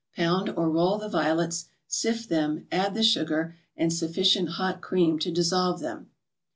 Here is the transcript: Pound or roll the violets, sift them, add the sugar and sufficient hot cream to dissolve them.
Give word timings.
Pound 0.15 0.49
or 0.57 0.67
roll 0.67 0.97
the 0.97 1.07
violets, 1.07 1.67
sift 1.87 2.27
them, 2.27 2.65
add 2.71 2.95
the 2.95 3.03
sugar 3.03 3.55
and 3.77 3.93
sufficient 3.93 4.49
hot 4.53 4.81
cream 4.81 5.19
to 5.19 5.29
dissolve 5.29 5.79
them. 5.79 6.09